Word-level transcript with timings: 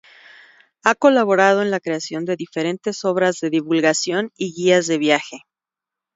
Ha 0.83 0.95
colaborado 0.95 1.61
en 1.61 1.69
la 1.69 1.79
creación 1.79 2.25
de 2.25 2.35
diferentes 2.35 3.05
obras 3.05 3.39
de 3.39 3.51
divulgación 3.51 4.31
y 4.35 4.51
guías 4.51 4.87
de 4.87 4.97
viaje. 4.97 5.37